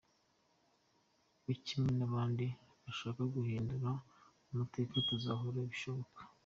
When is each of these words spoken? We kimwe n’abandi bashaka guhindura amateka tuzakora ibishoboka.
We 1.45 1.53
kimwe 1.65 1.91
n’abandi 1.99 2.45
bashaka 2.83 3.21
guhindura 3.33 3.89
amateka 4.51 4.95
tuzakora 5.07 5.57
ibishoboka. 5.65 6.19